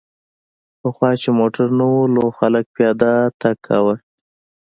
پخوا 0.79 1.09
چې 1.21 1.29
موټر 1.39 1.67
نه 1.79 1.85
و 1.91 1.97
نو 2.15 2.23
خلک 2.37 2.65
پیاده 2.75 3.11
تګ 3.41 3.55
کاوه 3.67 3.95